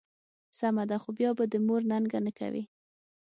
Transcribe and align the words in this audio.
سمه 0.59 0.83
ده، 0.89 0.97
خو 1.03 1.09
بیا 1.17 1.31
به 1.37 1.43
د 1.51 1.55
مور 1.67 1.81
ننګه 1.91 2.19
نه 2.25 2.31
کوې. 2.39 2.63